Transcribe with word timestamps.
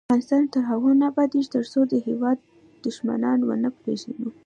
افغانستان 0.07 0.43
تر 0.53 0.61
هغو 0.71 0.89
نه 0.99 1.05
ابادیږي، 1.11 1.49
ترڅو 1.55 1.79
د 1.87 1.93
هیواد 2.07 2.37
دښمنان 2.85 3.39
ونه 3.43 3.69
پیژنو. 3.83 4.29